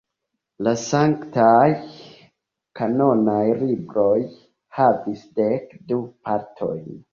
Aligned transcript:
La 0.67 0.71
sanktaj 0.83 1.67
kanonaj 2.81 3.45
libroj 3.61 4.17
havis 4.81 5.29
dek 5.41 5.79
du 5.93 6.03
partojn. 6.27 6.93